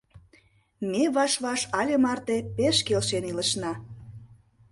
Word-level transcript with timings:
Ме 0.91 1.03
ваш-ваш 1.15 1.61
але 1.79 1.95
марте 2.03 2.37
пеш 2.55 2.77
келшен 2.87 3.23
илышна. 3.31 3.71